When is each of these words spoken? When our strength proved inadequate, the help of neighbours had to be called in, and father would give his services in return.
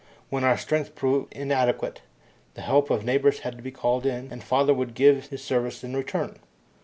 When 0.31 0.43
our 0.43 0.57
strength 0.57 0.95
proved 0.95 1.31
inadequate, 1.31 2.01
the 2.55 2.61
help 2.63 2.89
of 2.89 3.05
neighbours 3.05 3.41
had 3.41 3.55
to 3.57 3.61
be 3.61 3.69
called 3.69 4.03
in, 4.03 4.29
and 4.31 4.43
father 4.43 4.73
would 4.73 4.95
give 4.95 5.27
his 5.27 5.43
services 5.43 5.83
in 5.83 5.95
return. 5.95 6.39